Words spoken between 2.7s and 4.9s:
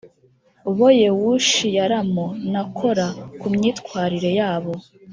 Kora kumyitwarire yabo